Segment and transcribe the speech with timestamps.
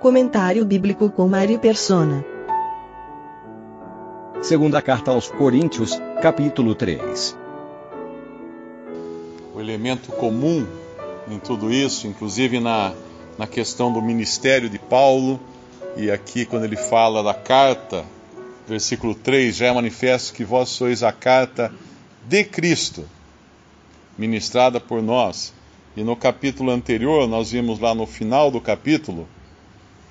[0.00, 2.22] Comentário bíblico com Mário Persona.
[4.42, 7.34] Segunda carta aos Coríntios, capítulo 3.
[9.54, 10.66] O elemento comum
[11.30, 12.92] em tudo isso, inclusive na,
[13.38, 15.40] na questão do ministério de Paulo,
[15.96, 18.04] e aqui quando ele fala da carta,
[18.68, 21.72] versículo 3, já é manifesto que vós sois a carta
[22.28, 23.06] de Cristo,
[24.18, 25.54] ministrada por nós.
[25.96, 29.26] E no capítulo anterior, nós vimos lá no final do capítulo,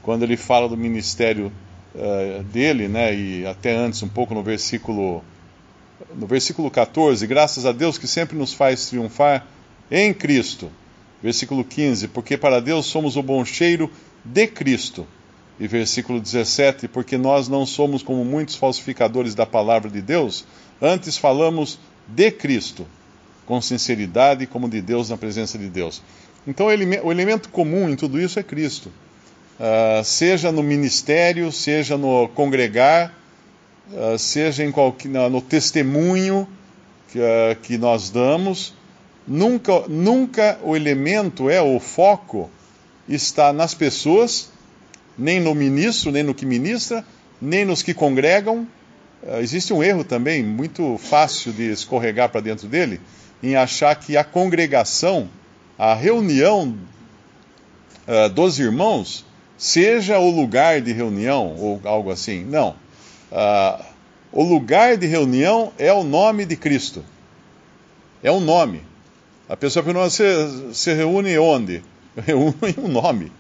[0.05, 1.51] quando ele fala do ministério
[1.95, 5.23] uh, dele, né, e até antes, um pouco no versículo,
[6.13, 9.47] no versículo 14, graças a Deus que sempre nos faz triunfar
[9.89, 10.69] em Cristo.
[11.23, 13.89] Versículo 15, porque para Deus somos o bom cheiro
[14.23, 15.07] de Cristo.
[15.59, 20.45] E versículo 17, porque nós não somos como muitos falsificadores da palavra de Deus,
[20.79, 22.85] antes falamos de Cristo,
[23.47, 26.03] com sinceridade, como de Deus na presença de Deus.
[26.45, 28.91] Então, o elemento comum em tudo isso é Cristo.
[29.57, 33.15] Uh, seja no ministério, seja no congregar,
[33.89, 36.45] uh, seja qualquer, no testemunho
[37.09, 38.73] que, uh, que nós damos,
[39.25, 42.49] nunca, nunca o elemento é o foco
[43.07, 44.51] está nas pessoas,
[45.17, 47.05] nem no ministro, nem no que ministra,
[47.41, 48.67] nem nos que congregam.
[49.39, 52.99] existe um erro também muito fácil de escorregar para dentro dele,
[53.41, 55.29] em achar que a congregação,
[55.77, 56.75] a reunião
[58.33, 59.25] dos irmãos,
[59.57, 62.43] seja o lugar de reunião ou algo assim.
[62.43, 62.75] Não.
[63.31, 63.83] Uh,
[64.31, 67.03] o lugar de reunião é o nome de Cristo.
[68.21, 68.81] É um nome.
[69.47, 71.83] A pessoa pergunta: você se reúne onde?
[72.25, 73.31] Reúne um nome.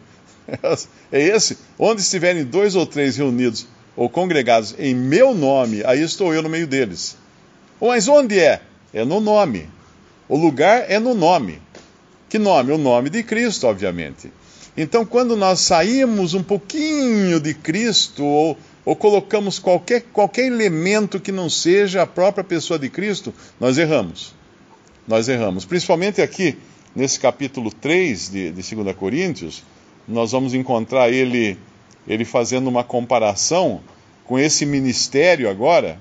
[1.11, 1.57] É esse.
[1.77, 6.49] Onde estiverem dois ou três reunidos ou congregados em meu nome, aí estou eu no
[6.49, 7.17] meio deles.
[7.81, 8.61] Mas onde é?
[8.93, 9.69] É no nome.
[10.27, 11.61] O lugar é no nome.
[12.29, 12.71] Que nome?
[12.71, 14.31] O nome de Cristo, obviamente.
[14.77, 21.31] Então, quando nós saímos um pouquinho de Cristo, ou, ou colocamos qualquer, qualquer elemento que
[21.31, 24.33] não seja a própria pessoa de Cristo, nós erramos.
[25.07, 25.63] Nós erramos.
[25.63, 26.57] Principalmente aqui,
[26.93, 29.63] nesse capítulo 3 de, de 2 Coríntios,
[30.05, 31.57] nós vamos encontrar ele,
[32.05, 33.81] ele fazendo uma comparação
[34.25, 35.99] com esse ministério agora,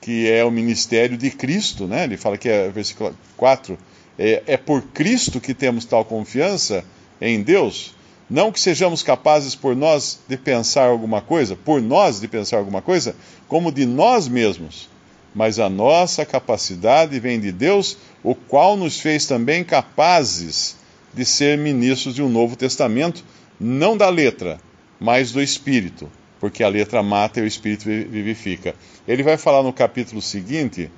[0.00, 2.04] que é o ministério de Cristo, né?
[2.04, 3.76] Ele fala que é, versículo 4,
[4.18, 6.84] é, é por Cristo que temos tal confiança
[7.20, 7.94] em Deus,
[8.28, 12.80] não que sejamos capazes por nós de pensar alguma coisa, por nós de pensar alguma
[12.80, 13.14] coisa,
[13.48, 14.88] como de nós mesmos,
[15.34, 20.76] mas a nossa capacidade vem de Deus, o qual nos fez também capazes
[21.12, 23.24] de ser ministros de um novo testamento,
[23.58, 24.58] não da letra,
[24.98, 26.10] mas do espírito,
[26.40, 28.74] porque a letra mata e o espírito vivifica.
[29.06, 30.90] Ele vai falar no capítulo seguinte,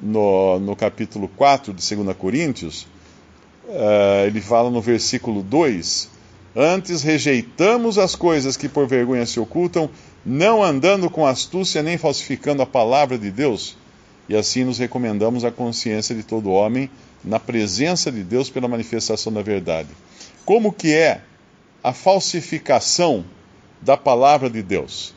[0.00, 2.86] no, no capítulo 4 de 2 Coríntios,
[3.68, 6.10] uh, ele fala no versículo 2:
[6.56, 9.88] Antes rejeitamos as coisas que por vergonha se ocultam,
[10.24, 13.76] não andando com astúcia nem falsificando a palavra de Deus,
[14.28, 16.90] e assim nos recomendamos a consciência de todo homem
[17.22, 19.88] na presença de Deus pela manifestação da verdade.
[20.44, 21.20] Como que é
[21.82, 23.24] a falsificação
[23.80, 25.14] da palavra de Deus?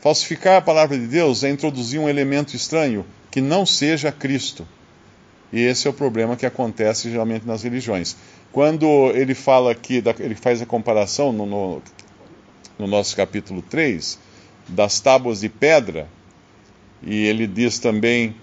[0.00, 4.66] Falsificar a palavra de Deus é introduzir um elemento estranho que não seja Cristo.
[5.52, 8.16] E esse é o problema que acontece geralmente nas religiões.
[8.52, 11.82] Quando ele fala aqui, ele faz a comparação no, no,
[12.78, 14.18] no nosso capítulo 3,
[14.68, 16.08] das tábuas de pedra,
[17.02, 18.34] e ele diz também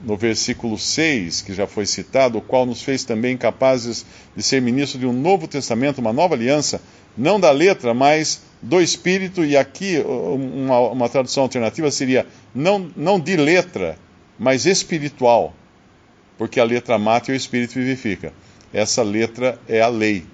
[0.00, 4.60] no versículo 6, que já foi citado, o qual nos fez também capazes de ser
[4.60, 6.80] ministros de um novo testamento, uma nova aliança,
[7.16, 13.18] não da letra, mas do espírito, e aqui uma, uma tradução alternativa seria não, não
[13.18, 13.98] de letra,
[14.38, 15.54] mas espiritual
[16.38, 18.32] porque a letra mata e o espírito vivifica.
[18.72, 20.24] Essa letra é a lei.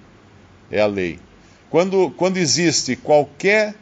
[0.71, 1.19] É a lei.
[1.69, 3.75] Quando, quando existe qualquer,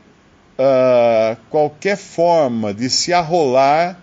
[0.58, 4.00] uh, qualquer forma de se arrolar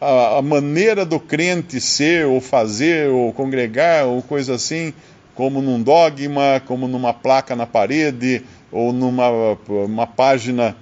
[0.00, 4.94] a, a, maneira do crente ser, ou fazer, ou congregar, ou coisa assim,
[5.34, 9.28] como num dogma, como numa placa na parede, ou numa
[9.68, 10.76] uma página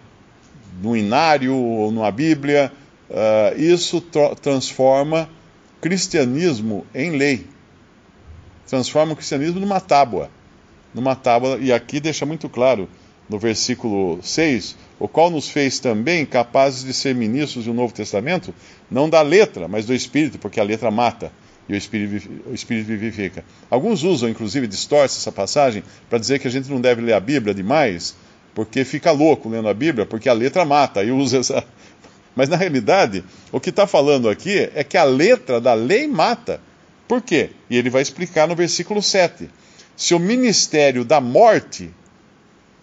[0.82, 2.72] no inário, ou numa Bíblia,
[3.10, 4.00] uh, isso
[4.40, 5.28] transforma
[5.80, 7.46] cristianismo em lei.
[8.66, 10.30] transforma o cristianismo numa tábua.
[10.94, 12.88] Numa tábua, e aqui deixa muito claro
[13.28, 18.54] no versículo 6, o qual nos fez também capazes de ser ministros do Novo Testamento,
[18.90, 21.30] não da letra, mas do Espírito, porque a letra mata
[21.68, 23.44] e o Espírito, o Espírito vivifica.
[23.70, 27.20] Alguns usam, inclusive, distorcem essa passagem para dizer que a gente não deve ler a
[27.20, 28.16] Bíblia demais,
[28.54, 31.64] porque fica louco lendo a Bíblia, porque a letra mata, e usa essa.
[32.34, 36.60] Mas na realidade, o que está falando aqui é que a letra da lei mata.
[37.06, 37.50] Por quê?
[37.68, 39.48] E ele vai explicar no versículo 7.
[39.96, 41.90] Se o ministério da morte,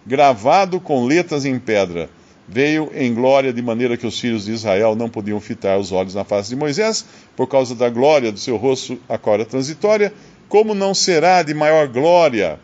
[0.06, 2.10] gravado com letras em pedra,
[2.48, 6.14] veio em glória de maneira que os filhos de Israel não podiam fitar os olhos
[6.14, 7.06] na face de Moisés,
[7.36, 10.14] por causa da glória do seu rosto, a qual era transitória,
[10.48, 12.60] como não será de maior glória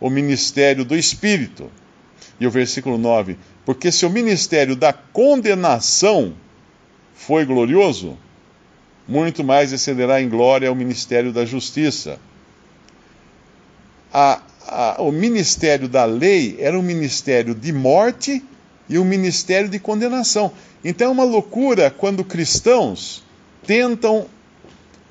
[0.00, 1.70] o ministério do Espírito?
[2.42, 6.34] E o versículo 9: Porque se o ministério da condenação
[7.14, 8.18] foi glorioso,
[9.06, 12.18] muito mais excederá em glória o ministério da justiça.
[14.12, 18.44] A, a, o ministério da lei era um ministério de morte
[18.88, 20.50] e um ministério de condenação.
[20.84, 23.22] Então é uma loucura quando cristãos
[23.64, 24.26] tentam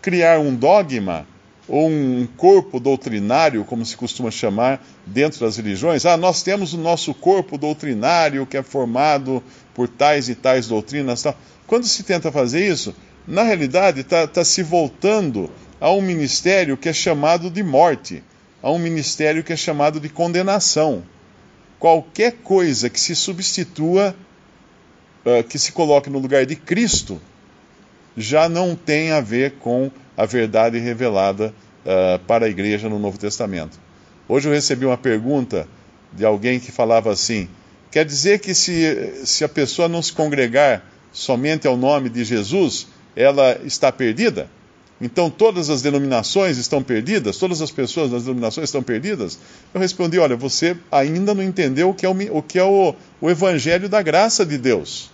[0.01, 1.25] criar um dogma
[1.67, 6.05] ou um corpo doutrinário, como se costuma chamar dentro das religiões.
[6.05, 9.43] Ah, nós temos o nosso corpo doutrinário que é formado
[9.73, 11.21] por tais e tais doutrinas.
[11.21, 11.35] Tal.
[11.67, 12.95] Quando se tenta fazer isso,
[13.27, 15.49] na realidade está tá se voltando
[15.79, 18.23] a um ministério que é chamado de morte,
[18.61, 21.03] a um ministério que é chamado de condenação
[21.81, 24.15] qualquer coisa que se substitua,
[25.25, 27.19] uh, que se coloque no lugar de Cristo,
[28.15, 29.89] já não tem a ver com
[30.21, 31.51] a verdade revelada
[31.83, 33.79] uh, para a igreja no Novo Testamento.
[34.29, 35.67] Hoje eu recebi uma pergunta
[36.13, 37.49] de alguém que falava assim:
[37.89, 42.87] quer dizer que se, se a pessoa não se congregar somente ao nome de Jesus,
[43.15, 44.47] ela está perdida?
[45.01, 47.37] Então todas as denominações estão perdidas?
[47.37, 49.39] Todas as pessoas das denominações estão perdidas?
[49.73, 52.93] Eu respondi: olha, você ainda não entendeu o que é o, o, que é o,
[53.19, 55.09] o Evangelho da graça de Deus.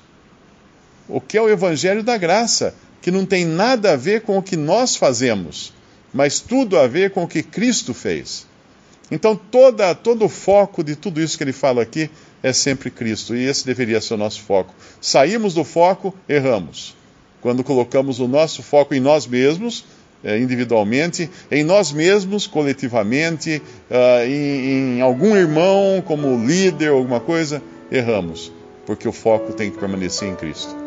[1.07, 2.75] O que é o Evangelho da graça?
[3.01, 5.73] Que não tem nada a ver com o que nós fazemos,
[6.13, 8.45] mas tudo a ver com o que Cristo fez.
[9.09, 12.09] Então toda, todo o foco de tudo isso que ele fala aqui
[12.43, 14.73] é sempre Cristo, e esse deveria ser o nosso foco.
[15.01, 16.97] Saímos do foco, erramos
[17.41, 19.85] quando colocamos o nosso foco em nós mesmos,
[20.23, 27.61] eh, individualmente, em nós mesmos, coletivamente, uh, em, em algum irmão como líder, alguma coisa,
[27.91, 28.51] erramos,
[28.85, 30.86] porque o foco tem que permanecer em Cristo.